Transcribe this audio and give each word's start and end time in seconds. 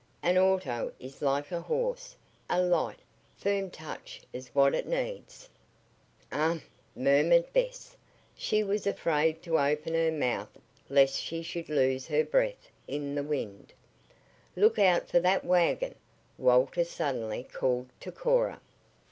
An 0.23 0.35
auto 0.35 0.91
is 0.99 1.21
like 1.21 1.51
a 1.51 1.61
horse 1.61 2.15
a 2.49 2.59
light, 2.59 2.97
firm 3.37 3.69
touch 3.69 4.19
is 4.33 4.47
what 4.55 4.73
it 4.73 4.87
needs." 4.87 5.47
"Um!" 6.31 6.63
murmured 6.95 7.53
Bess. 7.53 7.95
She 8.35 8.63
was 8.63 8.87
afraid 8.87 9.43
to 9.43 9.59
open 9.59 9.93
her 9.93 10.11
mouth 10.11 10.57
lest 10.89 11.19
she 11.21 11.43
should 11.43 11.69
lose 11.69 12.07
her 12.07 12.23
breath 12.23 12.71
in 12.87 13.13
the 13.13 13.21
wind. 13.21 13.73
"Look 14.55 14.79
out 14.79 15.07
for 15.07 15.19
that 15.19 15.45
wagon!" 15.45 15.93
Walter 16.35 16.83
suddenly 16.83 17.43
called 17.43 17.89
to 17.99 18.11
Cora. 18.11 18.59